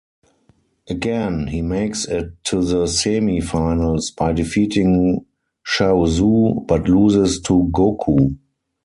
Again, 0.89 1.45
he 1.45 1.61
makes 1.61 2.05
it 2.05 2.31
to 2.45 2.63
the 2.65 2.87
semi-finals 2.87 4.09
by 4.09 4.33
defeating 4.33 5.27
Chaozu, 5.63 6.65
but 6.65 6.89
loses 6.89 7.39
to 7.41 7.69
Goku. 7.71 8.35